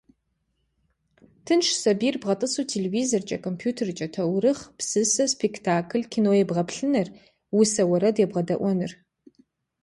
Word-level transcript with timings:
Тыншщ 1.45 1.69
сабийр 1.83 2.15
бгъэтӏысу 2.21 2.69
телевизоркӏэ, 2.71 3.37
компьютеркӏэ 3.45 4.07
таурыхъ, 4.13 4.63
псысэ, 4.77 5.23
спектакль, 5.35 6.03
кино 6.11 6.31
ебгъэплъыныр, 6.43 7.07
усэ, 7.59 7.83
уэрэд 7.89 8.17
ебгъэдэӏуэныр. 8.25 8.91